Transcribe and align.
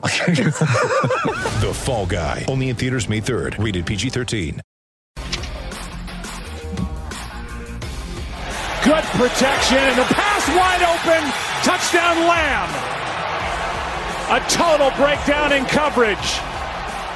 The 1.60 1.72
Fall 1.74 2.06
Guy. 2.06 2.46
Only 2.48 2.70
in 2.70 2.76
theaters 2.76 3.08
May 3.08 3.20
3rd. 3.20 3.62
Rated 3.62 3.84
PG-13. 3.84 4.60
Good 8.82 9.04
protection 9.04 9.76
and 9.76 9.98
the 9.98 10.08
pass 10.08 10.48
wide 10.56 10.82
open. 10.82 11.22
Touchdown 11.62 12.16
Lamb. 12.26 12.70
A 14.30 14.40
total 14.48 14.90
breakdown 14.96 15.52
in 15.52 15.66
coverage. 15.66 16.16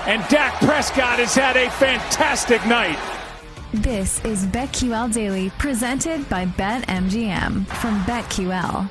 And 0.06 0.22
Dak 0.28 0.60
Prescott 0.60 1.20
has 1.20 1.34
had 1.34 1.56
a 1.56 1.70
fantastic 1.70 2.64
night. 2.66 2.98
This 3.72 4.22
is 4.24 4.44
BetQL 4.46 5.12
Daily, 5.12 5.50
presented 5.58 6.28
by 6.28 6.44
BetMGM 6.44 7.66
from 7.66 8.00
BetQL. 8.02 8.90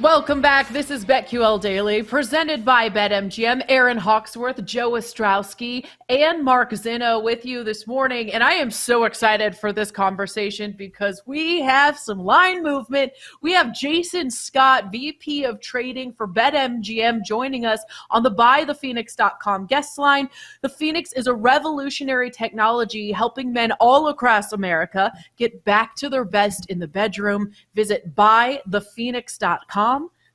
Welcome 0.00 0.40
back. 0.40 0.68
This 0.68 0.92
is 0.92 1.04
BetQL 1.04 1.60
Daily, 1.60 2.04
presented 2.04 2.64
by 2.64 2.88
BetMGM. 2.88 3.64
Erin 3.68 3.98
Hawksworth, 3.98 4.64
Joe 4.64 4.92
Ostrowski, 4.92 5.86
and 6.08 6.44
Mark 6.44 6.70
Zinno 6.70 7.20
with 7.20 7.44
you 7.44 7.64
this 7.64 7.84
morning. 7.84 8.32
And 8.32 8.44
I 8.44 8.52
am 8.52 8.70
so 8.70 9.06
excited 9.06 9.58
for 9.58 9.72
this 9.72 9.90
conversation 9.90 10.72
because 10.78 11.22
we 11.26 11.62
have 11.62 11.98
some 11.98 12.20
line 12.20 12.62
movement. 12.62 13.10
We 13.42 13.52
have 13.54 13.74
Jason 13.74 14.30
Scott, 14.30 14.92
VP 14.92 15.42
of 15.42 15.60
Trading 15.60 16.12
for 16.12 16.28
BetMGM, 16.28 17.24
joining 17.24 17.66
us 17.66 17.82
on 18.12 18.22
the 18.22 18.30
buythephoenix.com 18.30 19.66
guest 19.66 19.98
line. 19.98 20.30
The 20.60 20.68
Phoenix 20.68 21.12
is 21.14 21.26
a 21.26 21.34
revolutionary 21.34 22.30
technology 22.30 23.10
helping 23.10 23.52
men 23.52 23.72
all 23.80 24.06
across 24.10 24.52
America 24.52 25.12
get 25.36 25.64
back 25.64 25.96
to 25.96 26.08
their 26.08 26.24
best 26.24 26.70
in 26.70 26.78
the 26.78 26.86
bedroom. 26.86 27.50
Visit 27.74 28.14
buythephoenix.com 28.14 29.87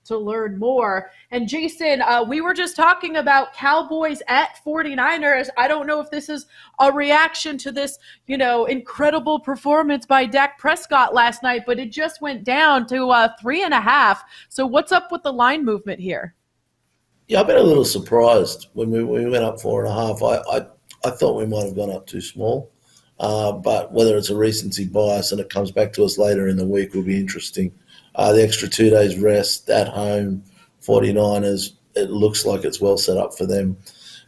to 0.06 0.18
learn 0.18 0.58
more. 0.60 1.12
And 1.32 1.48
Jason, 1.48 2.02
uh, 2.02 2.24
we 2.24 2.42
were 2.42 2.54
just 2.54 2.76
talking 2.76 3.18
about 3.18 3.54
Cowboys 3.54 4.22
at 4.28 4.60
49ers. 4.66 5.48
I 5.58 5.68
don't 5.68 5.88
know 5.88 6.00
if 6.00 6.10
this 6.10 6.30
is 6.30 6.46
a 6.80 6.92
reaction 6.92 7.58
to 7.60 7.72
this, 7.72 7.98
you 8.28 8.38
know, 8.38 8.66
incredible 8.66 9.40
performance 9.40 10.06
by 10.06 10.26
Dak 10.26 10.58
Prescott 10.60 11.14
last 11.14 11.44
night, 11.44 11.64
but 11.66 11.80
it 11.80 11.92
just 11.92 12.22
went 12.22 12.44
down 12.44 12.86
to 12.88 13.10
uh, 13.10 13.30
three 13.42 13.64
and 13.64 13.74
a 13.74 13.82
half. 13.82 14.24
So 14.50 14.66
what's 14.66 14.92
up 14.92 15.12
with 15.12 15.24
the 15.24 15.34
line 15.34 15.64
movement 15.64 16.00
here? 16.00 16.36
Yeah, 17.28 17.40
I've 17.40 17.48
been 17.48 17.58
a 17.58 17.64
little 17.64 17.86
surprised 17.86 18.68
when 18.74 18.92
we, 18.92 19.04
we 19.04 19.30
went 19.30 19.46
up 19.46 19.62
four 19.62 19.86
and 19.86 19.94
a 19.94 19.96
half. 19.96 20.22
I, 20.22 20.58
I, 20.58 20.68
I 21.06 21.12
thought 21.12 21.38
we 21.38 21.46
might 21.46 21.64
have 21.64 21.76
gone 21.76 21.92
up 21.92 22.06
too 22.06 22.22
small. 22.22 22.72
Uh, 23.20 23.54
but 23.54 23.94
whether 23.94 24.18
it's 24.18 24.32
a 24.32 24.36
recency 24.36 24.86
bias 24.86 25.32
and 25.32 25.40
it 25.40 25.50
comes 25.50 25.72
back 25.72 25.94
to 25.94 26.04
us 26.04 26.18
later 26.18 26.48
in 26.48 26.58
the 26.58 26.68
week 26.68 26.94
will 26.94 27.04
be 27.04 27.18
interesting. 27.18 27.72
Uh, 28.16 28.34
the 28.34 28.44
extra 28.44 28.68
two 28.68 28.90
days 28.90 29.18
rest 29.18 29.70
at 29.70 29.88
home, 29.88 30.44
49ers, 30.82 31.72
it 31.96 32.10
looks 32.10 32.46
like 32.46 32.64
it's 32.64 32.82
well 32.82 32.98
set 32.98 33.18
up 33.18 33.36
for 33.38 33.46
them. 33.46 33.78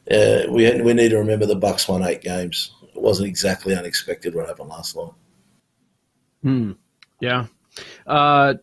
Uh, 0.09 0.43
we, 0.49 0.81
we 0.81 0.93
need 0.93 1.09
to 1.09 1.17
remember 1.17 1.45
the 1.45 1.55
Bucs 1.55 1.87
won 1.87 2.03
eight 2.03 2.21
games. 2.21 2.71
It 2.95 3.01
wasn't 3.01 3.27
exactly 3.27 3.75
unexpected 3.75 4.35
what 4.35 4.47
happened 4.47 4.69
last 4.69 4.95
night. 4.95 5.11
Hmm. 6.43 6.71
Yeah. 7.19 7.47
Uh, 8.07 8.53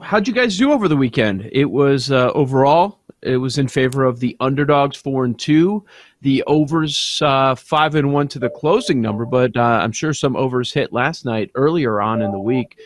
how'd 0.00 0.26
you 0.26 0.34
guys 0.34 0.56
do 0.56 0.72
over 0.72 0.88
the 0.88 0.96
weekend? 0.96 1.48
It 1.52 1.66
was 1.66 2.10
uh, 2.10 2.30
overall, 2.32 3.00
it 3.22 3.36
was 3.36 3.58
in 3.58 3.68
favor 3.68 4.04
of 4.04 4.20
the 4.20 4.36
underdogs, 4.40 4.96
four 4.96 5.24
and 5.24 5.38
two. 5.38 5.84
The 6.22 6.42
overs, 6.44 7.20
uh, 7.22 7.54
five 7.54 7.94
and 7.94 8.12
one 8.12 8.28
to 8.28 8.38
the 8.38 8.50
closing 8.50 9.00
number, 9.00 9.26
but 9.26 9.56
uh, 9.56 9.80
I'm 9.82 9.92
sure 9.92 10.14
some 10.14 10.36
overs 10.36 10.72
hit 10.72 10.92
last 10.92 11.24
night 11.24 11.50
earlier 11.54 12.00
on 12.00 12.22
in 12.22 12.32
the 12.32 12.38
week. 12.38 12.78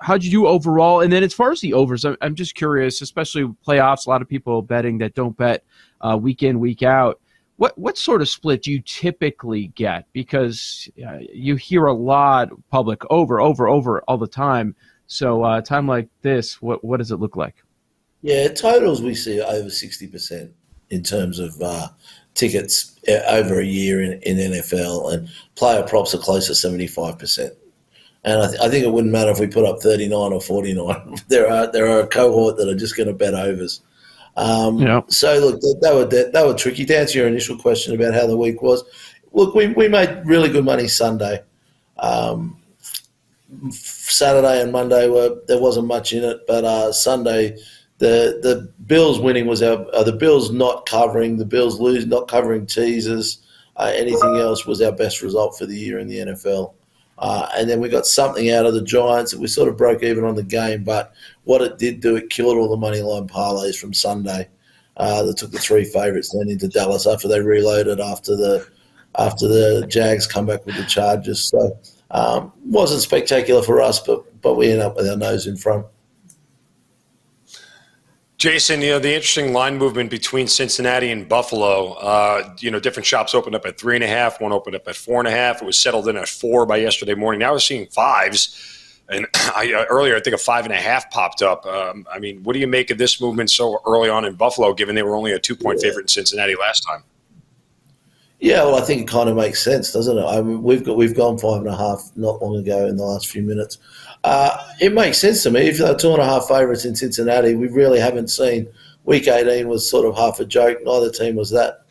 How'd 0.00 0.24
you 0.24 0.30
do 0.30 0.46
overall? 0.46 1.00
And 1.00 1.12
then 1.12 1.22
as 1.22 1.34
far 1.34 1.50
as 1.50 1.60
the 1.60 1.72
overs, 1.72 2.04
I'm, 2.04 2.16
I'm 2.20 2.34
just 2.34 2.54
curious, 2.54 3.02
especially 3.02 3.44
playoffs. 3.66 4.06
A 4.06 4.10
lot 4.10 4.22
of 4.22 4.28
people 4.28 4.62
betting 4.62 4.98
that 4.98 5.14
don't 5.14 5.36
bet 5.36 5.64
uh, 6.00 6.18
week 6.20 6.42
in, 6.42 6.60
week 6.60 6.82
out. 6.82 7.20
What 7.56 7.76
what 7.76 7.98
sort 7.98 8.22
of 8.22 8.28
split 8.28 8.62
do 8.62 8.70
you 8.70 8.80
typically 8.80 9.68
get? 9.68 10.06
Because 10.12 10.88
uh, 11.04 11.18
you 11.32 11.56
hear 11.56 11.86
a 11.86 11.92
lot 11.92 12.50
public 12.70 13.02
over, 13.10 13.40
over, 13.40 13.68
over 13.68 14.00
all 14.02 14.16
the 14.16 14.28
time. 14.28 14.76
So 15.08 15.42
uh, 15.42 15.60
time 15.62 15.88
like 15.88 16.08
this, 16.22 16.62
what 16.62 16.84
what 16.84 16.98
does 16.98 17.10
it 17.10 17.16
look 17.16 17.34
like? 17.34 17.56
Yeah, 18.22 18.48
totals 18.48 19.02
we 19.02 19.14
see 19.14 19.40
over 19.40 19.70
sixty 19.70 20.06
percent 20.06 20.52
in 20.90 21.02
terms 21.02 21.38
of 21.38 21.60
uh, 21.60 21.88
tickets 22.34 22.98
uh, 23.08 23.22
over 23.28 23.60
a 23.60 23.64
year 23.64 24.02
in, 24.02 24.20
in 24.22 24.52
NFL, 24.52 25.12
and 25.14 25.28
player 25.54 25.82
props 25.82 26.14
are 26.14 26.18
close 26.18 26.46
to 26.46 26.54
seventy 26.54 26.86
five 26.86 27.18
percent. 27.18 27.54
And 28.24 28.42
I, 28.42 28.48
th- 28.48 28.60
I 28.60 28.68
think 28.68 28.84
it 28.84 28.92
wouldn't 28.92 29.12
matter 29.12 29.30
if 29.30 29.38
we 29.38 29.46
put 29.46 29.64
up 29.64 29.80
thirty 29.80 30.08
nine 30.08 30.32
or 30.32 30.40
forty 30.40 30.74
nine. 30.74 31.16
there 31.28 31.50
are 31.50 31.70
there 31.70 31.86
are 31.86 32.00
a 32.00 32.06
cohort 32.06 32.56
that 32.56 32.68
are 32.68 32.74
just 32.74 32.96
going 32.96 33.06
to 33.08 33.14
bet 33.14 33.34
overs. 33.34 33.80
Um, 34.36 34.78
Yeah. 34.78 35.02
So 35.08 35.38
look, 35.38 35.60
they, 35.60 35.88
they 35.88 35.94
were 35.94 36.04
they, 36.04 36.30
they 36.30 36.44
were 36.44 36.54
tricky. 36.54 36.84
To 36.84 36.96
answer 36.98 37.18
your 37.18 37.28
initial 37.28 37.56
question 37.56 37.94
about 37.94 38.14
how 38.14 38.26
the 38.26 38.36
week 38.36 38.62
was, 38.62 38.84
look, 39.32 39.54
we, 39.54 39.68
we 39.68 39.88
made 39.88 40.22
really 40.24 40.48
good 40.48 40.64
money 40.64 40.88
Sunday. 40.88 41.42
Um, 41.98 42.60
Saturday 43.70 44.62
and 44.62 44.72
Monday 44.72 45.08
were 45.08 45.40
there 45.46 45.60
wasn't 45.60 45.86
much 45.86 46.12
in 46.12 46.24
it, 46.24 46.46
but 46.46 46.64
uh, 46.64 46.92
Sunday 46.92 47.56
the 47.98 48.38
the 48.42 48.72
Bills 48.86 49.18
winning 49.18 49.46
was 49.46 49.62
our 49.62 49.86
uh, 49.92 50.02
the 50.02 50.12
Bills 50.12 50.50
not 50.50 50.86
covering 50.86 51.36
the 51.36 51.44
Bills 51.44 51.80
lose 51.80 52.06
not 52.06 52.28
covering 52.28 52.66
teasers. 52.66 53.38
Uh, 53.76 53.92
anything 53.94 54.36
else 54.36 54.66
was 54.66 54.82
our 54.82 54.92
best 54.92 55.22
result 55.22 55.56
for 55.56 55.66
the 55.66 55.76
year 55.76 55.98
in 55.98 56.08
the 56.08 56.18
NFL. 56.18 56.74
Uh, 57.18 57.48
and 57.56 57.68
then 57.68 57.80
we 57.80 57.88
got 57.88 58.06
something 58.06 58.50
out 58.50 58.66
of 58.66 58.74
the 58.74 58.82
Giants. 58.82 59.34
We 59.34 59.48
sort 59.48 59.68
of 59.68 59.76
broke 59.76 60.02
even 60.02 60.24
on 60.24 60.36
the 60.36 60.42
game, 60.42 60.84
but 60.84 61.12
what 61.44 61.62
it 61.62 61.78
did 61.78 62.00
do, 62.00 62.16
it 62.16 62.30
killed 62.30 62.56
all 62.56 62.68
the 62.68 62.76
money 62.76 63.00
line 63.00 63.26
parlays 63.26 63.78
from 63.78 63.92
Sunday. 63.92 64.48
Uh, 64.96 65.22
that 65.22 65.36
took 65.36 65.52
the 65.52 65.58
three 65.58 65.84
favourites 65.84 66.34
then 66.36 66.48
into 66.48 66.66
Dallas 66.66 67.06
after 67.06 67.28
they 67.28 67.40
reloaded 67.40 68.00
after 68.00 68.34
the 68.34 68.66
after 69.16 69.46
the 69.46 69.86
Jags 69.88 70.26
come 70.26 70.46
back 70.46 70.66
with 70.66 70.76
the 70.76 70.84
Chargers. 70.84 71.44
So 71.44 71.78
um, 72.10 72.52
wasn't 72.64 73.02
spectacular 73.02 73.62
for 73.62 73.80
us, 73.80 74.00
but 74.00 74.24
but 74.42 74.54
we 74.54 74.72
end 74.72 74.82
up 74.82 74.96
with 74.96 75.08
our 75.08 75.16
nose 75.16 75.46
in 75.46 75.56
front. 75.56 75.86
Jason, 78.38 78.80
you 78.82 78.90
know, 78.90 79.00
the 79.00 79.12
interesting 79.12 79.52
line 79.52 79.76
movement 79.76 80.10
between 80.10 80.46
Cincinnati 80.46 81.10
and 81.10 81.28
Buffalo, 81.28 81.94
uh, 81.94 82.54
you 82.60 82.70
know, 82.70 82.78
different 82.78 83.04
shops 83.04 83.34
opened 83.34 83.56
up 83.56 83.66
at 83.66 83.76
three 83.78 83.96
and 83.96 84.04
a 84.04 84.06
half, 84.06 84.40
one 84.40 84.52
opened 84.52 84.76
up 84.76 84.86
at 84.86 84.94
four 84.94 85.18
and 85.18 85.26
a 85.26 85.30
half. 85.32 85.60
It 85.60 85.64
was 85.64 85.76
settled 85.76 86.06
in 86.06 86.16
at 86.16 86.28
four 86.28 86.64
by 86.64 86.76
yesterday 86.76 87.14
morning. 87.14 87.40
Now 87.40 87.50
we're 87.52 87.58
seeing 87.58 87.88
fives. 87.88 89.02
And 89.08 89.26
I, 89.34 89.74
uh, 89.76 89.86
earlier, 89.90 90.14
I 90.14 90.20
think 90.20 90.36
a 90.36 90.38
five 90.38 90.64
and 90.64 90.72
a 90.72 90.76
half 90.76 91.10
popped 91.10 91.42
up. 91.42 91.66
Um, 91.66 92.06
I 92.12 92.20
mean, 92.20 92.44
what 92.44 92.52
do 92.52 92.60
you 92.60 92.68
make 92.68 92.92
of 92.92 92.98
this 92.98 93.20
movement 93.20 93.50
so 93.50 93.80
early 93.84 94.08
on 94.08 94.24
in 94.24 94.34
Buffalo, 94.34 94.72
given 94.72 94.94
they 94.94 95.02
were 95.02 95.16
only 95.16 95.32
a 95.32 95.40
two 95.40 95.56
point 95.56 95.80
favorite 95.80 96.02
in 96.02 96.08
Cincinnati 96.08 96.54
last 96.54 96.82
time? 96.82 97.02
Yeah, 98.38 98.62
well, 98.62 98.76
I 98.76 98.82
think 98.82 99.02
it 99.02 99.08
kind 99.08 99.28
of 99.28 99.34
makes 99.34 99.64
sense, 99.64 99.92
doesn't 99.92 100.16
it? 100.16 100.24
I 100.24 100.40
mean, 100.42 100.62
we've 100.62 100.84
got 100.84 100.96
we've 100.96 101.16
gone 101.16 101.38
five 101.38 101.62
and 101.62 101.66
a 101.66 101.76
half 101.76 102.12
not 102.14 102.40
long 102.40 102.54
ago 102.54 102.86
in 102.86 102.96
the 102.96 103.02
last 103.02 103.26
few 103.26 103.42
minutes. 103.42 103.78
Uh, 104.24 104.56
it 104.80 104.92
makes 104.92 105.18
sense 105.18 105.42
to 105.44 105.50
me. 105.50 105.68
If 105.68 105.78
they're 105.78 105.94
two 105.94 106.12
and 106.12 106.20
a 106.20 106.24
half 106.24 106.48
favourites 106.48 106.84
in 106.84 106.96
Cincinnati, 106.96 107.54
we 107.54 107.68
really 107.68 108.00
haven't 108.00 108.28
seen. 108.28 108.68
Week 109.04 109.26
eighteen 109.28 109.68
was 109.68 109.88
sort 109.88 110.06
of 110.06 110.16
half 110.16 110.40
a 110.40 110.44
joke. 110.44 110.78
Neither 110.82 111.10
team 111.10 111.36
was 111.36 111.50
that 111.50 111.84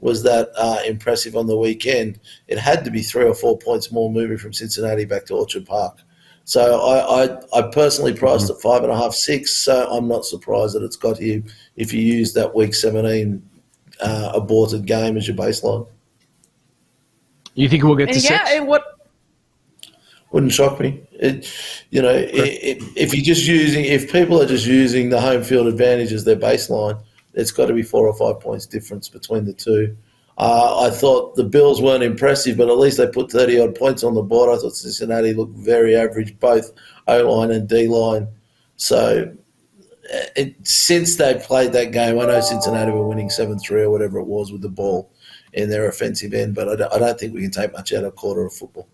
was 0.00 0.22
that 0.22 0.50
uh, 0.56 0.78
impressive 0.86 1.36
on 1.36 1.46
the 1.46 1.56
weekend. 1.56 2.18
It 2.48 2.58
had 2.58 2.84
to 2.84 2.90
be 2.90 3.02
three 3.02 3.24
or 3.24 3.34
four 3.34 3.56
points 3.58 3.92
more 3.92 4.10
moving 4.10 4.38
from 4.38 4.52
Cincinnati 4.52 5.04
back 5.04 5.24
to 5.26 5.34
Orchard 5.34 5.66
Park. 5.66 5.98
So 6.44 6.80
I, 6.80 7.24
I, 7.24 7.58
I 7.58 7.62
personally 7.70 8.12
priced 8.12 8.50
at 8.50 8.60
five 8.60 8.82
and 8.82 8.92
a 8.92 8.96
half, 8.96 9.14
six. 9.14 9.56
So 9.56 9.88
I'm 9.90 10.06
not 10.06 10.26
surprised 10.26 10.74
that 10.74 10.82
it's 10.82 10.96
got 10.96 11.18
here 11.18 11.42
if 11.76 11.92
you 11.92 12.02
use 12.02 12.34
that 12.34 12.54
week 12.54 12.74
17 12.74 13.42
uh, 14.00 14.32
aborted 14.34 14.84
game 14.84 15.16
as 15.16 15.26
your 15.26 15.36
baseline. 15.36 15.86
You 17.54 17.68
think 17.68 17.84
we'll 17.84 17.96
get 17.96 18.08
to 18.08 18.14
yeah, 18.18 18.44
six? 18.44 18.50
and 18.50 18.66
what 18.66 18.93
Wouldn't 20.34 20.52
shock 20.52 20.80
me. 20.80 21.00
It, 21.12 21.48
you 21.90 22.02
know, 22.02 22.10
i 22.10 22.22
i 22.22 22.78
if 22.96 23.14
you're 23.14 23.22
just 23.22 23.46
using, 23.46 23.84
if 23.84 24.10
people 24.10 24.42
are 24.42 24.46
just 24.46 24.66
using 24.66 25.10
the 25.10 25.20
home 25.20 25.44
field 25.44 25.68
advantage 25.68 26.12
as 26.12 26.24
their 26.24 26.34
baseline, 26.34 27.00
it's 27.34 27.52
got 27.52 27.66
to 27.66 27.72
be 27.72 27.84
four 27.84 28.08
or 28.08 28.14
five 28.14 28.42
points 28.42 28.66
difference 28.66 29.08
between 29.08 29.44
the 29.44 29.52
two. 29.52 29.96
Uh, 30.36 30.88
I 30.88 30.90
thought 30.90 31.36
the 31.36 31.44
Bills 31.44 31.80
weren't 31.80 32.02
impressive, 32.02 32.56
but 32.56 32.68
at 32.68 32.78
least 32.78 32.96
they 32.96 33.06
put 33.06 33.30
30 33.30 33.60
odd 33.60 33.74
points 33.76 34.02
on 34.02 34.14
the 34.14 34.22
board. 34.22 34.50
I 34.50 34.60
thought 34.60 34.74
Cincinnati 34.74 35.34
looked 35.34 35.56
very 35.56 35.94
average, 35.94 36.36
both 36.40 36.72
O 37.06 37.32
line 37.32 37.52
and 37.52 37.68
D 37.68 37.86
line. 37.86 38.26
So 38.74 39.32
it, 40.34 40.56
since 40.66 41.14
they 41.14 41.34
played 41.34 41.72
that 41.74 41.92
game, 41.92 42.18
I 42.18 42.24
know 42.24 42.40
Cincinnati 42.40 42.90
were 42.90 43.06
winning 43.06 43.30
7 43.30 43.56
3 43.56 43.82
or 43.82 43.90
whatever 43.90 44.18
it 44.18 44.26
was 44.26 44.50
with 44.50 44.62
the 44.62 44.68
ball 44.68 45.12
in 45.52 45.70
their 45.70 45.88
offensive 45.88 46.34
end, 46.34 46.56
but 46.56 46.68
I 46.68 46.74
don't, 46.74 46.92
I 46.92 46.98
don't 46.98 47.20
think 47.20 47.34
we 47.34 47.42
can 47.42 47.52
take 47.52 47.72
much 47.72 47.92
out 47.92 48.02
of 48.02 48.06
a 48.06 48.10
quarter 48.10 48.44
of 48.44 48.52
football. 48.52 48.88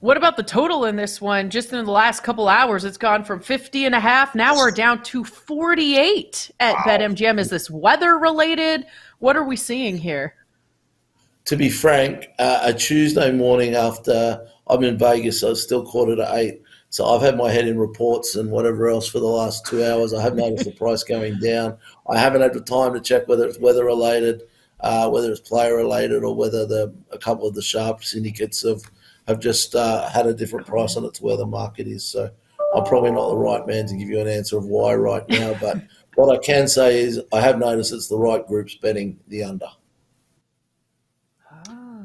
What 0.00 0.16
about 0.16 0.36
the 0.36 0.42
total 0.42 0.84
in 0.84 0.96
this 0.96 1.20
one? 1.20 1.50
Just 1.50 1.72
in 1.72 1.84
the 1.84 1.90
last 1.90 2.22
couple 2.22 2.48
hours, 2.48 2.84
it's 2.84 2.96
gone 2.96 3.24
from 3.24 3.40
50 3.40 3.84
and 3.84 3.94
a 3.94 4.00
half. 4.00 4.34
Now 4.34 4.56
we're 4.56 4.70
down 4.70 5.02
to 5.04 5.24
48 5.24 6.50
at 6.60 6.74
wow. 6.74 6.82
BetMGM. 6.86 7.38
Is 7.38 7.50
this 7.50 7.70
weather 7.70 8.18
related? 8.18 8.86
What 9.18 9.36
are 9.36 9.44
we 9.44 9.56
seeing 9.56 9.98
here? 9.98 10.34
To 11.46 11.56
be 11.56 11.68
frank, 11.68 12.28
uh, 12.38 12.60
a 12.62 12.72
Tuesday 12.72 13.32
morning 13.32 13.74
after 13.74 14.46
I'm 14.66 14.84
in 14.84 14.96
Vegas, 14.96 15.40
so 15.40 15.50
it's 15.50 15.62
still 15.62 15.84
quarter 15.84 16.14
to 16.16 16.34
eight. 16.36 16.62
So 16.90 17.06
I've 17.06 17.22
had 17.22 17.36
my 17.36 17.50
head 17.50 17.68
in 17.68 17.78
reports 17.78 18.36
and 18.36 18.50
whatever 18.50 18.88
else 18.88 19.08
for 19.08 19.20
the 19.20 19.26
last 19.26 19.66
two 19.66 19.84
hours. 19.84 20.12
I 20.12 20.22
have 20.22 20.34
noticed 20.34 20.64
the 20.64 20.72
price 20.72 21.04
going 21.04 21.38
down. 21.38 21.76
I 22.08 22.18
haven't 22.18 22.42
had 22.42 22.52
the 22.52 22.60
time 22.60 22.94
to 22.94 23.00
check 23.00 23.28
whether 23.28 23.46
it's 23.46 23.60
weather 23.60 23.84
related, 23.84 24.42
uh, 24.80 25.08
whether 25.08 25.30
it's 25.30 25.40
player 25.40 25.76
related, 25.76 26.24
or 26.24 26.34
whether 26.34 26.66
the 26.66 26.92
a 27.12 27.18
couple 27.18 27.46
of 27.46 27.54
the 27.54 27.62
sharp 27.62 28.02
syndicates 28.04 28.62
have 28.62 28.82
have 29.30 29.40
just 29.40 29.74
uh, 29.74 30.08
had 30.08 30.26
a 30.26 30.34
different 30.34 30.66
price 30.66 30.96
on 30.96 31.04
it 31.04 31.14
to 31.14 31.22
where 31.22 31.36
the 31.36 31.46
market 31.46 31.86
is. 31.86 32.04
So 32.04 32.30
I'm 32.74 32.84
probably 32.84 33.10
not 33.10 33.30
the 33.30 33.36
right 33.36 33.66
man 33.66 33.86
to 33.86 33.96
give 33.96 34.08
you 34.08 34.20
an 34.20 34.28
answer 34.28 34.58
of 34.58 34.66
why 34.66 34.94
right 34.94 35.26
now. 35.28 35.56
But 35.60 35.82
what 36.14 36.36
I 36.36 36.38
can 36.38 36.68
say 36.68 37.00
is 37.00 37.20
I 37.32 37.40
have 37.40 37.58
noticed 37.58 37.92
it's 37.92 38.08
the 38.08 38.18
right 38.18 38.46
groups 38.46 38.74
betting 38.76 39.18
the 39.28 39.44
under. 39.44 39.68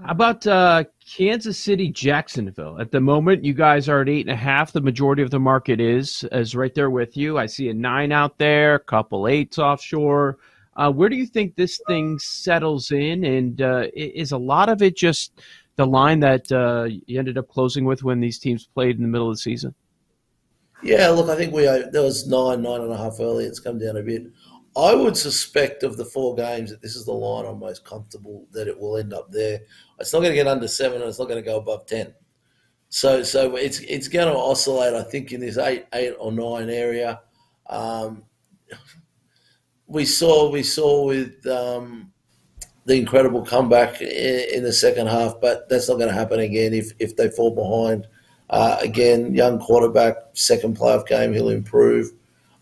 How 0.06 0.12
about 0.12 0.46
uh, 0.46 0.84
Kansas 1.04 1.58
City, 1.58 1.90
Jacksonville? 1.90 2.80
At 2.80 2.92
the 2.92 3.02
moment, 3.02 3.44
you 3.44 3.56
guys 3.56 3.90
are 3.90 4.02
at 4.02 4.10
eight 4.10 4.28
and 4.28 4.30
a 4.30 4.36
half. 4.36 4.72
The 4.72 4.82
majority 4.82 5.24
of 5.24 5.32
the 5.32 5.40
market 5.40 5.82
is 5.82 6.24
is 6.32 6.56
right 6.56 6.76
there 6.76 6.92
with 6.92 7.18
you. 7.18 7.40
I 7.40 7.48
see 7.48 7.70
a 7.70 7.74
nine 7.74 8.12
out 8.12 8.38
there, 8.38 8.76
a 8.76 8.80
couple 8.80 9.28
eights 9.28 9.58
offshore. 9.58 10.38
Uh, 10.76 10.92
where 10.92 11.10
do 11.10 11.16
you 11.16 11.26
think 11.26 11.56
this 11.56 11.82
thing 11.88 12.20
settles 12.20 12.92
in? 12.92 13.24
And 13.24 13.62
uh, 13.64 13.88
is 13.96 14.32
a 14.32 14.38
lot 14.38 14.70
of 14.70 14.84
it 14.84 14.96
just 14.96 15.42
the 15.76 15.86
line 15.86 16.20
that 16.22 16.52
uh, 16.52 16.88
you 17.06 17.20
ended 17.20 17.38
up 17.38 17.50
closing 17.50 17.86
with 17.86 18.04
when 18.04 18.20
these 18.20 18.40
teams 18.40 18.68
played 18.74 18.96
in 18.98 19.02
the 19.02 19.08
middle 19.08 19.30
of 19.30 19.36
the 19.36 19.40
season? 19.40 19.74
Yeah, 20.84 21.10
look, 21.10 21.30
I 21.30 21.36
think 21.36 21.54
we 21.54 21.64
there 21.64 22.02
was 22.02 22.28
nine, 22.28 22.62
nine 22.62 22.82
and 22.82 22.92
a 22.92 22.98
half 22.98 23.20
early. 23.20 23.46
It's 23.46 23.60
come 23.60 23.80
down 23.80 23.98
a 23.98 24.04
bit. 24.04 24.24
I 24.78 24.94
would 24.94 25.16
suspect 25.16 25.84
of 25.84 25.96
the 25.96 26.04
four 26.04 26.36
games 26.36 26.70
that 26.70 26.82
this 26.82 26.96
is 26.96 27.06
the 27.06 27.14
line 27.14 27.46
I'm 27.46 27.60
most 27.60 27.86
comfortable 27.86 28.46
that 28.52 28.68
it 28.68 28.78
will 28.78 28.98
end 28.98 29.14
up 29.14 29.32
there. 29.32 29.62
It's 30.00 30.12
not 30.12 30.20
going 30.20 30.32
to 30.32 30.36
get 30.36 30.48
under 30.48 30.68
seven, 30.68 31.02
and 31.02 31.10
it's 31.10 31.20
not 31.20 31.30
going 31.30 31.42
to 31.42 31.50
go 31.50 31.58
above 31.58 31.86
ten. 31.86 32.14
So, 32.90 33.24
so 33.24 33.56
it's 33.56 33.80
it's 33.80 34.08
going 34.08 34.28
to 34.28 34.38
oscillate. 34.38 34.94
I 34.94 35.04
think 35.04 35.32
in 35.32 35.40
this 35.40 35.58
eight, 35.58 35.86
eight 35.94 36.14
or 36.20 36.32
nine 36.32 36.70
area. 36.70 37.22
Um, 37.68 38.24
we 39.88 40.06
saw 40.06 40.50
we 40.52 40.64
saw 40.64 41.06
with 41.06 41.46
um, 41.48 42.12
the 42.86 42.96
incredible 42.96 43.44
comeback 43.44 44.00
in, 44.02 44.64
the 44.64 44.74
second 44.74 45.08
half, 45.08 45.34
but 45.42 45.68
that's 45.70 45.90
not 45.90 45.96
going 45.96 46.08
to 46.08 46.14
happen 46.14 46.40
again 46.40 46.74
if, 46.74 46.92
if 47.00 47.16
they 47.16 47.30
fall 47.30 47.52
behind. 47.52 48.08
Uh, 48.50 48.78
again, 48.80 49.34
young 49.34 49.60
quarterback, 49.60 50.16
second 50.34 50.78
playoff 50.78 51.08
game, 51.08 51.34
he'll 51.34 51.50
improve. 51.50 52.12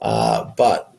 Uh, 0.02 0.46
but 0.56 0.96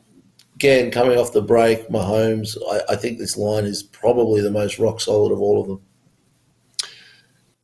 again, 0.55 0.91
coming 0.91 1.17
off 1.17 1.33
the 1.33 1.41
break, 1.41 1.87
Mahomes, 1.89 2.55
I, 2.71 2.93
I 2.93 2.95
think 2.95 3.17
this 3.17 3.35
line 3.35 3.65
is 3.65 3.81
probably 3.81 4.41
the 4.41 4.51
most 4.51 4.77
rock 4.77 5.01
solid 5.01 5.31
of 5.31 5.41
all 5.41 5.59
of 5.59 5.67
them. 5.67 5.81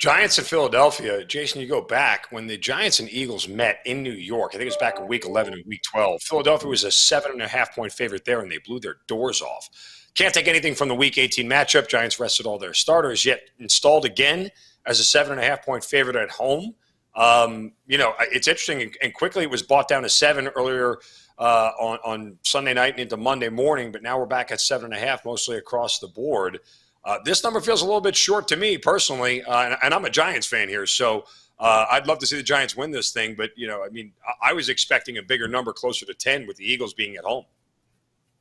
Giants 0.01 0.39
in 0.39 0.45
Philadelphia. 0.45 1.24
Jason, 1.24 1.62
you 1.62 1.68
go 1.68 1.80
back 1.80 2.25
when 2.31 2.48
the 2.48 2.57
Giants 2.57 3.00
and 3.00 3.07
Eagles 3.13 3.48
met 3.48 3.81
in 3.86 4.01
New 4.01 4.13
York. 4.13 4.50
I 4.50 4.53
think 4.53 4.63
it 4.63 4.65
was 4.65 4.77
back 4.77 4.98
in 4.98 5.07
week 5.07 5.25
11 5.25 5.53
and 5.53 5.63
week 5.68 5.83
12. 5.83 6.24
Philadelphia 6.24 6.68
was 6.68 6.83
a 6.83 6.89
seven 6.89 7.33
and 7.33 7.42
a 7.44 7.48
half 7.48 7.75
point 7.75 7.94
favorite 7.94 8.25
there, 8.25 8.39
and 8.39 8.51
they 8.51 8.57
blew 8.65 8.80
their 8.80 8.95
doors 9.06 9.44
off. 9.44 9.69
Can't 10.15 10.33
take 10.33 10.48
anything 10.48 10.74
from 10.74 10.88
the 10.88 10.95
Week 10.95 11.19
18 11.19 11.48
matchup. 11.48 11.88
Giants 11.88 12.19
rested 12.19 12.48
all 12.48 12.57
their 12.57 12.74
starters, 12.74 13.24
yet 13.25 13.42
installed 13.59 14.06
again 14.06 14.50
as 14.88 15.00
a 15.00 15.03
seven 15.03 15.33
and 15.33 15.42
a 15.42 15.44
half 15.44 15.63
point 15.63 15.86
favorite 15.86 16.15
at 16.15 16.31
home. 16.31 16.74
Um, 17.15 17.74
you 17.86 18.00
know, 18.00 18.15
it's 18.19 18.47
interesting, 18.47 18.92
and 19.04 19.13
quickly 19.13 19.44
it 19.44 19.51
was 19.51 19.62
bought 19.62 19.88
down 19.88 20.01
to 20.01 20.09
seven 20.09 20.47
earlier 20.47 20.97
uh, 21.38 21.74
on 21.80 22.00
on 22.04 22.38
Sunday 22.44 22.74
night 22.74 22.94
and 22.94 23.01
into 23.01 23.18
Monday 23.18 23.50
morning, 23.50 23.92
but 23.92 24.01
now 24.01 24.18
we're 24.18 24.25
back 24.25 24.51
at 24.51 24.62
seven 24.62 24.86
and 24.86 24.95
a 24.95 25.06
half, 25.06 25.24
mostly 25.25 25.57
across 25.57 26.00
the 26.00 26.07
board. 26.07 26.57
Uh, 27.03 27.18
this 27.25 27.44
number 27.44 27.59
feels 27.59 27.81
a 27.81 27.86
little 27.86 28.01
bit 28.01 28.15
short 28.15 28.48
to 28.48 28.56
me 28.56 28.77
personally, 28.77 29.44
uh, 29.44 29.63
and, 29.63 29.77
and, 29.81 29.94
I'm 29.94 30.06
a 30.06 30.09
Giants 30.09 30.45
fan 30.45 30.69
here, 30.69 30.86
so 30.86 31.25
uh, 31.57 31.86
I'd 31.89 32.06
love 32.06 32.19
to 32.19 32.27
see 32.27 32.38
the 32.38 32.44
Giants 32.44 32.75
win 32.75 32.92
this 32.92 33.12
thing. 33.12 33.33
But 33.36 33.50
you 33.56 33.68
know, 33.68 33.83
I 33.83 33.89
mean, 33.89 34.12
I, 34.27 34.51
I 34.51 34.53
was 34.53 34.69
expecting 34.69 35.18
a 35.18 35.24
bigger 35.24 35.48
number, 35.48 35.74
closer 35.74 36.06
to 36.06 36.13
ten, 36.13 36.45
with 36.45 36.57
the 36.57 36.71
Eagles 36.71 36.94
being 36.94 37.15
at 37.15 37.24
home 37.24 37.45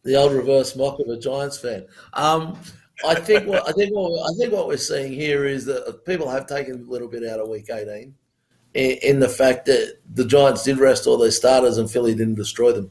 the 0.03 0.17
old 0.17 0.33
reverse 0.33 0.77
mock 0.77 0.99
of 1.01 1.09
a 1.09 1.19
Giants 1.19 1.59
fan. 1.59 1.87
Um, 2.15 2.59
I 3.07 3.15
think 3.15 3.47
what 3.47 3.67
I 3.69 3.73
think 3.73 3.95
what 3.95 4.31
I 4.31 4.35
think 4.37 4.53
what 4.53 4.67
we're 4.67 4.77
seeing 4.77 5.13
here 5.13 5.47
is 5.47 5.65
that 5.67 6.05
people 6.05 6.29
have 6.29 6.47
taken 6.47 6.85
a 6.87 6.91
little 6.91 7.09
bit 7.09 7.25
out 7.25 7.41
of 7.41 7.49
Week 7.49 7.69
18 7.71 8.15
in, 8.75 8.91
in 9.03 9.21
the 9.21 9.29
fact 9.29 9.65
that 9.67 9.99
the 10.15 10.25
Giants 10.25 10.65
did 10.65 10.79
rest 10.79 11.07
all 11.07 11.17
their 11.17 11.31
starters 11.31 11.79
and 11.79 11.91
Philly 11.91 12.15
didn't 12.15 12.35
destroy 12.35 12.73
them, 12.73 12.91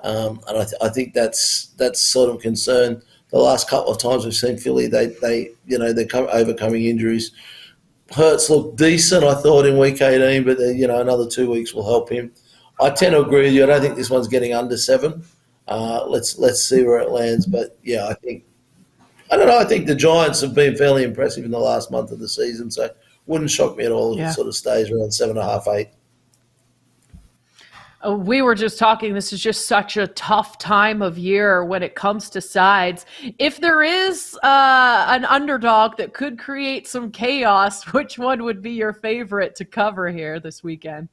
um, 0.00 0.40
and 0.48 0.58
I, 0.58 0.64
th- 0.64 0.82
I, 0.82 0.88
think 0.90 1.14
that's 1.14 1.68
that's 1.78 2.00
sort 2.00 2.28
of 2.28 2.42
concern. 2.42 3.02
The 3.30 3.38
last 3.38 3.68
couple 3.68 3.92
of 3.92 3.98
times 3.98 4.24
we've 4.24 4.34
seen 4.34 4.56
Philly, 4.56 4.86
they 4.86 5.06
they 5.06 5.50
you 5.66 5.78
know 5.78 5.92
they're 5.92 6.06
overcoming 6.14 6.84
injuries. 6.84 7.32
Hurts 8.10 8.48
looked 8.48 8.76
decent, 8.76 9.22
I 9.22 9.34
thought, 9.34 9.66
in 9.66 9.76
Week 9.78 10.00
18, 10.00 10.44
but 10.44 10.58
you 10.58 10.86
know 10.86 11.00
another 11.00 11.28
two 11.28 11.50
weeks 11.50 11.74
will 11.74 11.84
help 11.84 12.10
him. 12.10 12.32
I 12.80 12.90
tend 12.90 13.12
to 13.12 13.20
agree 13.20 13.42
with 13.42 13.52
you. 13.52 13.64
I 13.64 13.66
don't 13.66 13.82
think 13.82 13.96
this 13.96 14.08
one's 14.08 14.28
getting 14.28 14.54
under 14.54 14.76
seven. 14.76 15.24
Uh, 15.66 16.06
let's 16.06 16.38
let's 16.38 16.62
see 16.62 16.82
where 16.84 17.00
it 17.00 17.10
lands. 17.10 17.44
But 17.44 17.78
yeah, 17.82 18.08
I 18.08 18.14
think 18.14 18.44
I 19.30 19.36
don't 19.36 19.48
know. 19.48 19.58
I 19.58 19.64
think 19.64 19.86
the 19.86 19.94
Giants 19.94 20.40
have 20.40 20.54
been 20.54 20.76
fairly 20.76 21.04
impressive 21.04 21.44
in 21.44 21.50
the 21.50 21.58
last 21.58 21.90
month 21.90 22.12
of 22.12 22.18
the 22.18 22.28
season, 22.28 22.70
so 22.70 22.88
wouldn't 23.26 23.50
shock 23.50 23.76
me 23.76 23.84
at 23.84 23.92
all 23.92 24.14
if 24.14 24.18
yeah. 24.18 24.30
it 24.30 24.32
sort 24.32 24.46
of 24.46 24.56
stays 24.56 24.90
around 24.90 25.12
seven 25.12 25.36
and 25.36 25.46
a 25.46 25.50
half, 25.50 25.68
eight. 25.68 25.88
Uh, 28.06 28.12
we 28.12 28.42
were 28.42 28.54
just 28.54 28.78
talking. 28.78 29.12
This 29.12 29.32
is 29.32 29.40
just 29.40 29.66
such 29.66 29.96
a 29.96 30.06
tough 30.08 30.58
time 30.58 31.02
of 31.02 31.18
year 31.18 31.64
when 31.64 31.82
it 31.82 31.94
comes 31.94 32.30
to 32.30 32.40
sides. 32.40 33.06
If 33.38 33.60
there 33.60 33.82
is 33.82 34.38
uh, 34.42 35.06
an 35.08 35.24
underdog 35.24 35.96
that 35.96 36.14
could 36.14 36.38
create 36.38 36.86
some 36.86 37.10
chaos, 37.10 37.84
which 37.92 38.18
one 38.18 38.44
would 38.44 38.62
be 38.62 38.72
your 38.72 38.92
favorite 38.92 39.56
to 39.56 39.64
cover 39.64 40.10
here 40.10 40.38
this 40.38 40.62
weekend? 40.62 41.08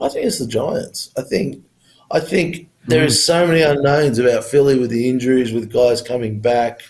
I 0.00 0.08
think 0.08 0.26
it's 0.26 0.38
the 0.38 0.46
Giants. 0.46 1.12
I 1.16 1.22
think 1.22 1.64
I 2.10 2.20
think 2.20 2.68
there 2.86 3.04
is 3.04 3.24
so 3.24 3.46
many 3.46 3.62
unknowns 3.62 4.18
about 4.18 4.44
Philly 4.44 4.78
with 4.78 4.90
the 4.90 5.08
injuries, 5.08 5.52
with 5.52 5.72
guys 5.72 6.02
coming 6.02 6.40
back. 6.40 6.82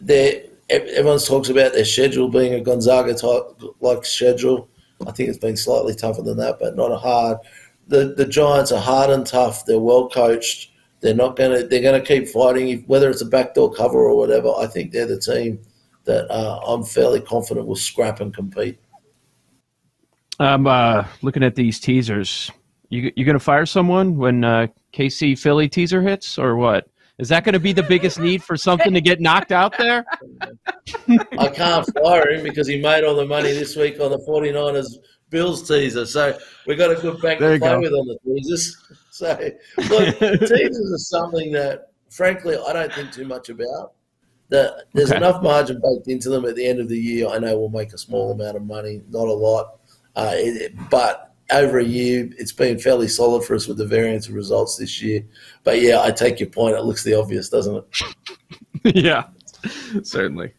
There, 0.00 0.42
everyone 0.68 1.18
talks 1.18 1.48
about 1.48 1.74
their 1.74 1.84
schedule 1.84 2.28
being 2.28 2.54
a 2.54 2.60
Gonzaga 2.60 3.14
type 3.14 3.60
like 3.80 4.04
schedule. 4.04 4.68
I 5.06 5.12
think 5.12 5.28
it's 5.28 5.38
been 5.38 5.56
slightly 5.56 5.94
tougher 5.94 6.22
than 6.22 6.38
that, 6.38 6.58
but 6.58 6.74
not 6.74 6.90
a 6.90 6.96
hard. 6.96 7.38
The 7.86 8.14
the 8.16 8.26
Giants 8.26 8.72
are 8.72 8.80
hard 8.80 9.10
and 9.10 9.26
tough. 9.26 9.64
They're 9.64 9.78
well 9.78 10.08
coached. 10.08 10.72
They're 11.00 11.14
not 11.14 11.36
gonna. 11.36 11.64
They're 11.64 11.82
gonna 11.82 12.00
keep 12.00 12.28
fighting, 12.28 12.84
whether 12.86 13.10
it's 13.10 13.22
a 13.22 13.26
backdoor 13.26 13.72
cover 13.72 13.98
or 13.98 14.16
whatever. 14.16 14.52
I 14.58 14.66
think 14.66 14.92
they're 14.92 15.06
the 15.06 15.20
team 15.20 15.60
that 16.04 16.30
uh, 16.30 16.60
I'm 16.66 16.84
fairly 16.84 17.20
confident 17.20 17.66
will 17.66 17.76
scrap 17.76 18.20
and 18.20 18.34
compete. 18.34 18.78
I'm 20.38 20.66
uh, 20.66 21.04
looking 21.22 21.42
at 21.42 21.54
these 21.54 21.78
teasers. 21.78 22.50
You 22.88 23.12
you 23.14 23.24
gonna 23.24 23.38
fire 23.38 23.66
someone 23.66 24.16
when 24.16 24.42
uh, 24.42 24.66
KC 24.92 25.38
Philly 25.38 25.68
teaser 25.68 26.02
hits, 26.02 26.38
or 26.38 26.56
what? 26.56 26.88
Is 27.18 27.30
that 27.30 27.44
going 27.44 27.54
to 27.54 27.60
be 27.60 27.72
the 27.72 27.82
biggest 27.82 28.20
need 28.20 28.42
for 28.42 28.58
something 28.58 28.92
to 28.92 29.00
get 29.00 29.20
knocked 29.20 29.50
out 29.50 29.76
there? 29.78 30.04
I 31.38 31.48
can't 31.48 31.86
fire 32.02 32.30
him 32.30 32.42
because 32.42 32.66
he 32.66 32.78
made 32.78 33.04
all 33.04 33.14
the 33.14 33.24
money 33.24 33.52
this 33.52 33.74
week 33.74 33.98
on 34.00 34.10
the 34.10 34.18
49ers 34.18 34.98
Bills 35.30 35.66
teaser. 35.66 36.06
So 36.06 36.38
we 36.66 36.76
got 36.76 36.90
a 36.90 37.00
good 37.00 37.20
bank 37.20 37.40
to 37.40 37.46
play 37.46 37.58
go. 37.58 37.80
with 37.80 37.92
on 37.92 38.06
the 38.06 38.18
teasers. 38.24 38.76
So 39.16 39.28
look, 39.88 40.18
teasers 40.20 40.92
are 40.92 40.98
something 40.98 41.50
that, 41.52 41.92
frankly, 42.10 42.54
I 42.68 42.74
don't 42.74 42.92
think 42.92 43.12
too 43.12 43.24
much 43.24 43.48
about. 43.48 43.94
That 44.50 44.84
there's 44.92 45.08
okay. 45.08 45.16
enough 45.16 45.42
margin 45.42 45.80
baked 45.82 46.06
into 46.08 46.28
them 46.28 46.44
at 46.44 46.54
the 46.54 46.66
end 46.66 46.80
of 46.80 46.90
the 46.90 46.98
year. 46.98 47.26
I 47.26 47.38
know 47.38 47.58
we'll 47.58 47.70
make 47.70 47.94
a 47.94 47.98
small 47.98 48.32
amount 48.32 48.58
of 48.58 48.64
money, 48.64 49.00
not 49.08 49.26
a 49.26 49.32
lot, 49.32 49.78
uh, 50.16 50.32
it, 50.34 50.74
but 50.90 51.34
over 51.52 51.78
a 51.78 51.84
year, 51.84 52.28
it's 52.38 52.52
been 52.52 52.78
fairly 52.78 53.08
solid 53.08 53.44
for 53.44 53.54
us 53.54 53.66
with 53.68 53.78
the 53.78 53.86
variance 53.86 54.28
of 54.28 54.34
results 54.34 54.76
this 54.76 55.00
year. 55.02 55.24
But 55.64 55.80
yeah, 55.80 56.02
I 56.02 56.10
take 56.10 56.40
your 56.40 56.48
point. 56.48 56.76
It 56.76 56.82
looks 56.82 57.04
the 57.04 57.14
obvious, 57.14 57.48
doesn't 57.48 57.84
it? 58.84 58.96
yeah, 58.96 59.24
certainly. 60.02 60.52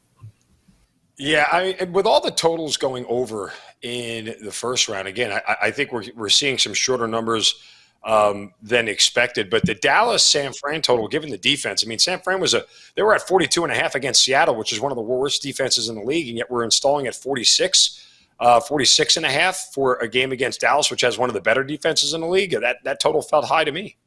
Yeah, 1.17 1.47
I 1.51 1.75
mean, 1.79 1.93
with 1.93 2.05
all 2.05 2.21
the 2.21 2.31
totals 2.31 2.77
going 2.77 3.05
over 3.09 3.51
in 3.81 4.35
the 4.43 4.51
first 4.51 4.89
round, 4.89 5.07
again, 5.07 5.31
I, 5.31 5.55
I 5.63 5.71
think 5.71 5.91
we're 5.91 6.05
we're 6.15 6.29
seeing 6.29 6.57
some 6.57 6.73
shorter 6.73 7.07
numbers 7.07 7.61
um, 8.03 8.53
than 8.61 8.87
expected. 8.87 9.49
But 9.49 9.65
the 9.65 9.75
Dallas 9.75 10.23
San 10.23 10.53
Fran 10.53 10.81
total, 10.81 11.07
given 11.07 11.29
the 11.29 11.37
defense, 11.37 11.83
I 11.85 11.87
mean, 11.87 11.99
San 11.99 12.19
Fran 12.19 12.39
was 12.39 12.53
a 12.53 12.65
they 12.95 13.01
were 13.01 13.13
at 13.13 13.27
42 13.27 13.63
and 13.63 13.71
a 13.71 13.75
half 13.75 13.95
against 13.95 14.23
Seattle, 14.23 14.55
which 14.55 14.73
is 14.73 14.79
one 14.79 14.91
of 14.91 14.95
the 14.95 15.01
worst 15.01 15.41
defenses 15.41 15.89
in 15.89 15.95
the 15.95 16.03
league, 16.03 16.27
and 16.27 16.37
yet 16.37 16.49
we're 16.49 16.63
installing 16.63 17.07
at 17.07 17.15
46 17.15 18.03
uh, 18.39 18.59
46 18.59 19.17
and 19.17 19.25
a 19.25 19.29
half 19.29 19.69
for 19.73 19.95
a 19.95 20.07
game 20.07 20.31
against 20.31 20.61
Dallas, 20.61 20.91
which 20.91 21.01
has 21.01 21.17
one 21.17 21.29
of 21.29 21.33
the 21.33 21.41
better 21.41 21.63
defenses 21.63 22.13
in 22.13 22.21
the 22.21 22.27
league. 22.27 22.51
That 22.51 22.77
that 22.83 22.99
total 22.99 23.21
felt 23.21 23.45
high 23.45 23.63
to 23.63 23.71
me. 23.71 23.97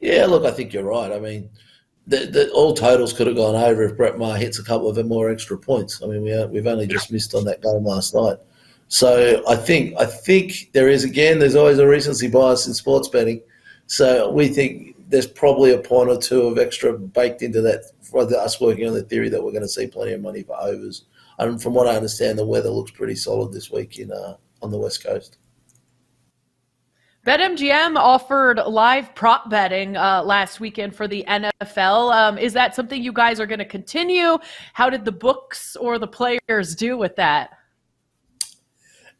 Yeah, 0.00 0.26
look, 0.26 0.44
I 0.44 0.50
think 0.50 0.72
you're 0.72 0.84
right. 0.84 1.10
I 1.12 1.18
mean, 1.18 1.50
the, 2.06 2.26
the, 2.26 2.50
all 2.52 2.74
totals 2.74 3.12
could 3.12 3.26
have 3.26 3.36
gone 3.36 3.54
over 3.54 3.82
if 3.82 3.96
Brett 3.96 4.18
Maher 4.18 4.36
hits 4.36 4.58
a 4.58 4.64
couple 4.64 4.88
of 4.88 5.06
more 5.06 5.30
extra 5.30 5.56
points. 5.56 6.02
I 6.02 6.06
mean, 6.06 6.22
we 6.22 6.46
we've 6.46 6.66
only 6.66 6.86
just 6.86 7.10
missed 7.10 7.34
on 7.34 7.44
that 7.44 7.62
game 7.62 7.84
last 7.84 8.14
night. 8.14 8.36
So 8.88 9.42
I 9.48 9.56
think 9.56 9.94
I 9.98 10.04
think 10.04 10.70
there 10.72 10.88
is 10.88 11.04
again. 11.04 11.38
There's 11.38 11.56
always 11.56 11.78
a 11.78 11.86
recency 11.86 12.28
bias 12.28 12.66
in 12.66 12.74
sports 12.74 13.08
betting. 13.08 13.42
So 13.86 14.30
we 14.30 14.48
think 14.48 14.96
there's 15.08 15.26
probably 15.26 15.72
a 15.72 15.78
point 15.78 16.10
or 16.10 16.18
two 16.18 16.42
of 16.42 16.58
extra 16.58 16.92
baked 16.98 17.42
into 17.42 17.60
that 17.62 17.84
for 18.02 18.22
us 18.22 18.60
working 18.60 18.86
on 18.86 18.94
the 18.94 19.02
theory 19.02 19.28
that 19.28 19.42
we're 19.42 19.52
going 19.52 19.62
to 19.62 19.68
see 19.68 19.86
plenty 19.86 20.12
of 20.12 20.20
money 20.20 20.42
for 20.42 20.56
overs. 20.60 21.04
And 21.38 21.60
from 21.60 21.74
what 21.74 21.86
I 21.86 21.96
understand, 21.96 22.38
the 22.38 22.46
weather 22.46 22.70
looks 22.70 22.90
pretty 22.90 23.16
solid 23.16 23.52
this 23.52 23.70
week 23.70 23.98
in 23.98 24.12
uh, 24.12 24.36
on 24.62 24.70
the 24.70 24.78
west 24.78 25.04
coast. 25.04 25.38
BetMGM 27.24 27.96
offered 27.96 28.58
live 28.66 29.14
prop 29.14 29.48
betting 29.48 29.96
uh, 29.96 30.22
last 30.22 30.60
weekend 30.60 30.94
for 30.94 31.08
the 31.08 31.24
NFL. 31.26 32.14
Um, 32.14 32.36
is 32.36 32.52
that 32.52 32.74
something 32.74 33.02
you 33.02 33.14
guys 33.14 33.40
are 33.40 33.46
going 33.46 33.60
to 33.60 33.64
continue? 33.64 34.36
How 34.74 34.90
did 34.90 35.06
the 35.06 35.12
books 35.12 35.74
or 35.76 35.98
the 35.98 36.06
players 36.06 36.74
do 36.74 36.98
with 36.98 37.16
that? 37.16 37.50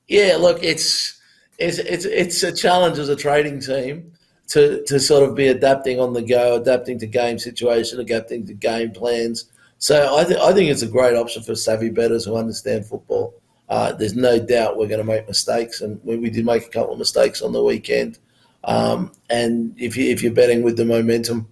Yeah, 0.06 0.36
look, 0.38 0.62
it's 0.62 1.18
it's 1.58 1.78
it's 1.78 2.04
it's 2.04 2.42
a 2.42 2.52
challenge 2.52 2.98
as 2.98 3.08
a 3.08 3.16
trading 3.16 3.58
team 3.58 4.12
to 4.48 4.84
to 4.84 5.00
sort 5.00 5.26
of 5.26 5.34
be 5.34 5.48
adapting 5.48 5.98
on 5.98 6.12
the 6.12 6.20
go, 6.20 6.56
adapting 6.56 6.98
to 6.98 7.06
game 7.06 7.38
situation, 7.38 8.00
adapting 8.00 8.46
to 8.46 8.52
game 8.52 8.90
plans. 8.90 9.50
So 9.78 10.14
I, 10.14 10.24
th- 10.24 10.38
I 10.40 10.52
think 10.52 10.70
it's 10.70 10.82
a 10.82 10.86
great 10.86 11.16
option 11.16 11.42
for 11.42 11.54
savvy 11.54 11.88
bettors 11.88 12.26
who 12.26 12.36
understand 12.36 12.84
football. 12.84 13.34
Uh, 13.68 13.92
there's 13.92 14.14
no 14.14 14.38
doubt 14.38 14.76
we're 14.76 14.88
going 14.88 15.00
to 15.00 15.04
make 15.04 15.26
mistakes, 15.26 15.80
and 15.80 16.00
we, 16.04 16.16
we, 16.16 16.30
did 16.30 16.44
make 16.44 16.66
a 16.66 16.68
couple 16.68 16.92
of 16.92 16.98
mistakes 16.98 17.40
on 17.40 17.52
the 17.52 17.62
weekend. 17.62 18.18
Um, 18.64 19.12
and 19.30 19.74
if 19.78 19.96
you 19.96 20.10
if 20.10 20.22
you're 20.22 20.32
betting 20.32 20.62
with 20.62 20.76
the 20.76 20.84
momentum 20.84 21.48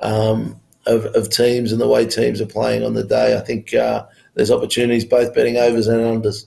um, 0.00 0.60
of, 0.86 1.06
of 1.06 1.30
teams 1.30 1.72
and 1.72 1.80
the 1.80 1.88
way 1.88 2.06
teams 2.06 2.40
are 2.40 2.46
playing 2.46 2.84
on 2.84 2.94
the 2.94 3.04
day, 3.04 3.36
I 3.36 3.40
think 3.40 3.74
uh, 3.74 4.06
there's 4.34 4.50
opportunities 4.50 5.04
both 5.04 5.34
betting 5.34 5.56
overs 5.56 5.88
and 5.88 6.00
unders. 6.00 6.46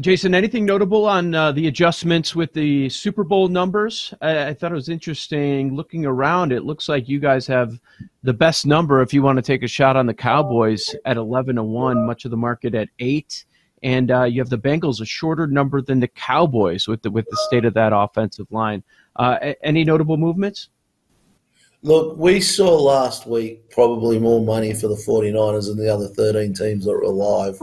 Jason, 0.00 0.34
anything 0.34 0.64
notable 0.64 1.04
on 1.04 1.34
uh, 1.34 1.52
the 1.52 1.66
adjustments 1.66 2.34
with 2.34 2.54
the 2.54 2.88
Super 2.88 3.24
Bowl 3.24 3.48
numbers? 3.48 4.14
I, 4.22 4.48
I, 4.48 4.54
thought 4.54 4.72
it 4.72 4.74
was 4.74 4.88
interesting 4.88 5.74
looking 5.74 6.06
around. 6.06 6.50
It 6.50 6.64
looks 6.64 6.88
like 6.88 7.10
you 7.10 7.20
guys 7.20 7.46
have 7.48 7.78
the 8.22 8.32
best 8.32 8.64
number 8.64 9.02
if 9.02 9.12
you 9.12 9.22
want 9.22 9.36
to 9.36 9.42
take 9.42 9.62
a 9.62 9.68
shot 9.68 9.96
on 9.96 10.06
the 10.06 10.14
Cowboys 10.14 10.94
at 11.04 11.18
11 11.18 11.56
to 11.56 11.62
1, 11.62 12.06
much 12.06 12.24
of 12.24 12.30
the 12.30 12.38
market 12.38 12.74
at 12.74 12.88
8. 13.00 13.44
And 13.82 14.10
uh, 14.10 14.24
you 14.24 14.40
have 14.40 14.48
the 14.48 14.56
Bengals 14.56 15.02
a 15.02 15.04
shorter 15.04 15.46
number 15.46 15.82
than 15.82 16.00
the 16.00 16.08
Cowboys 16.08 16.88
with 16.88 17.02
the, 17.02 17.10
with 17.10 17.26
the 17.28 17.36
state 17.48 17.66
of 17.66 17.74
that 17.74 17.92
offensive 17.94 18.50
line. 18.50 18.82
Uh, 19.16 19.52
any 19.62 19.84
notable 19.84 20.16
movements? 20.16 20.70
Look, 21.82 22.16
we 22.16 22.40
saw 22.40 22.80
last 22.80 23.26
week 23.26 23.68
probably 23.68 24.18
more 24.18 24.42
money 24.42 24.72
for 24.72 24.88
the 24.88 24.94
49ers 24.94 25.66
than 25.66 25.76
the 25.76 25.92
other 25.92 26.08
13 26.08 26.54
teams 26.54 26.86
that 26.86 26.92
were 26.92 27.02
alive 27.02 27.60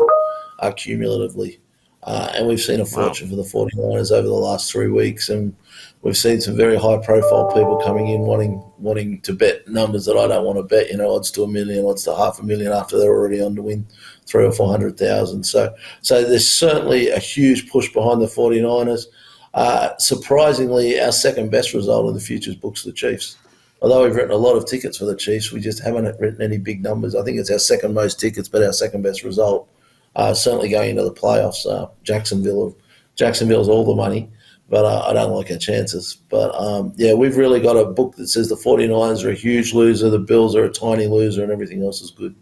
uh, 0.60 0.72
cumulatively. 0.74 1.60
Uh, 2.04 2.32
and 2.34 2.48
we've 2.48 2.62
seen 2.62 2.80
a 2.80 2.86
fortune 2.86 3.30
wow. 3.30 3.44
for 3.44 3.66
the 3.66 3.72
49ers 3.76 4.12
over 4.12 4.28
the 4.28 4.34
last 4.34 4.72
three 4.72 4.88
weeks. 4.88 5.30
And 5.30 5.56
we've 6.02 6.18
seen 6.18 6.40
some 6.40 6.56
very 6.56 6.78
high 6.78 6.98
profile 6.98 7.52
people 7.54 7.82
coming 7.86 8.08
in 8.08 8.22
wanting 8.22 8.64
wanting 8.78 9.20
to 9.22 9.34
bet 9.34 9.68
numbers 9.68 10.06
that 10.06 10.16
I 10.16 10.28
don't 10.28 10.46
want 10.46 10.58
to 10.58 10.64
bet, 10.64 10.90
you 10.90 10.98
know, 10.98 11.14
odds 11.14 11.30
to 11.32 11.44
a 11.44 11.48
million, 11.48 11.86
odds 11.86 12.04
to 12.06 12.16
half 12.16 12.40
a 12.40 12.44
million 12.44 12.72
after 12.72 12.98
they're 12.98 13.12
already 13.12 13.42
on 13.42 13.56
to 13.56 13.62
win 13.62 13.86
three 14.26 14.46
or 14.46 14.52
400,000. 14.52 15.44
So, 15.44 15.76
so 16.02 16.24
there's 16.24 16.50
certainly 16.50 17.10
a 17.10 17.20
huge 17.20 17.70
push 17.70 17.92
behind 17.92 18.22
the 18.22 18.28
49ers. 18.28 19.08
Uh, 19.54 19.98
surprisingly, 19.98 21.00
our 21.02 21.12
second 21.12 21.52
best 21.52 21.74
result 21.74 22.08
in 22.08 22.14
the 22.14 22.22
futures 22.22 22.56
books 22.56 22.86
of 22.86 22.94
the 22.94 22.98
Chiefs. 22.98 23.38
Although 23.82 24.04
we've 24.04 24.16
written 24.16 24.32
a 24.32 24.38
lot 24.38 24.56
of 24.56 24.66
tickets 24.66 24.98
for 24.98 25.06
the 25.06 25.16
Chiefs, 25.16 25.52
we 25.52 25.60
just 25.60 25.82
haven't 25.82 26.20
written 26.20 26.42
any 26.42 26.58
big 26.58 26.82
numbers. 26.82 27.16
I 27.16 27.24
think 27.24 27.40
it's 27.40 27.52
our 27.52 27.60
second 27.60 27.94
most 27.94 28.20
tickets, 28.20 28.48
but 28.48 28.64
our 28.64 28.74
second 28.74 29.02
best 29.02 29.24
result 29.24 29.68
uh, 30.16 30.34
certainly 30.34 30.70
going 30.70 30.92
into 30.92 31.04
the 31.04 31.14
playoffs. 31.14 31.66
Uh, 31.66 31.88
Jacksonville, 32.04 32.78
Jacksonville's 33.16 33.70
all 33.70 33.86
the 33.86 33.96
money, 33.96 34.30
but 34.70 34.86
uh, 34.86 35.06
I 35.08 35.14
don't 35.14 35.34
like 35.34 35.52
our 35.52 35.58
chances. 35.58 36.18
But 36.30 36.54
um, 36.56 36.94
yeah, 36.98 37.14
we've 37.14 37.38
really 37.38 37.60
got 37.60 37.78
a 37.78 37.86
book 37.86 38.16
that 38.16 38.28
says 38.28 38.50
the 38.50 38.56
49ers 38.56 39.24
are 39.24 39.32
a 39.32 39.36
huge 39.36 39.74
loser, 39.74 40.10
the 40.10 40.20
Bills 40.20 40.56
are 40.56 40.66
a 40.66 40.70
tiny 40.70 41.08
loser, 41.08 41.44
and 41.44 41.52
everything 41.52 41.84
else 41.84 42.02
is 42.02 42.12
good. 42.12 42.36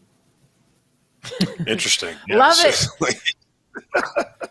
Interesting. 1.68 2.16
Love 2.30 2.56
it. 2.60 2.86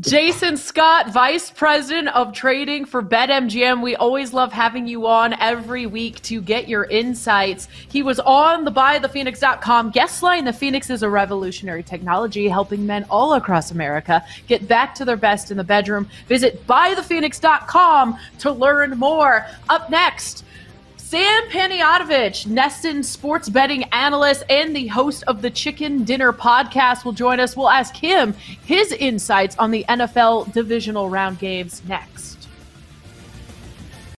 Jason 0.00 0.56
Scott, 0.56 1.12
Vice 1.12 1.50
President 1.50 2.08
of 2.08 2.32
Trading 2.32 2.84
for 2.84 3.00
BetMGM. 3.00 3.80
We 3.80 3.94
always 3.94 4.32
love 4.32 4.52
having 4.52 4.88
you 4.88 5.06
on 5.06 5.34
every 5.34 5.86
week 5.86 6.20
to 6.22 6.42
get 6.42 6.68
your 6.68 6.86
insights. 6.86 7.68
He 7.90 8.02
was 8.02 8.18
on 8.18 8.64
the 8.64 8.72
buythephoenix.com 8.72 9.92
guest 9.92 10.20
line. 10.20 10.46
The 10.46 10.52
Phoenix 10.52 10.90
is 10.90 11.04
a 11.04 11.08
revolutionary 11.08 11.84
technology 11.84 12.48
helping 12.48 12.84
men 12.84 13.06
all 13.08 13.34
across 13.34 13.70
America 13.70 14.24
get 14.48 14.66
back 14.66 14.96
to 14.96 15.04
their 15.04 15.16
best 15.16 15.52
in 15.52 15.56
the 15.56 15.62
bedroom. 15.62 16.08
Visit 16.26 16.66
buythephoenix.com 16.66 18.18
to 18.40 18.50
learn 18.50 18.98
more. 18.98 19.46
Up 19.68 19.90
next, 19.90 20.43
Sam 21.14 21.48
Panayotovich, 21.48 22.44
NESN 22.48 23.04
sports 23.04 23.48
betting 23.48 23.84
analyst 23.92 24.42
and 24.50 24.74
the 24.74 24.88
host 24.88 25.22
of 25.28 25.42
the 25.42 25.50
Chicken 25.50 26.02
Dinner 26.02 26.32
podcast, 26.32 27.04
will 27.04 27.12
join 27.12 27.38
us. 27.38 27.56
We'll 27.56 27.70
ask 27.70 27.94
him 27.94 28.32
his 28.66 28.90
insights 28.90 29.56
on 29.56 29.70
the 29.70 29.84
NFL 29.88 30.52
divisional 30.52 31.08
round 31.08 31.38
games 31.38 31.82
next. 31.86 32.43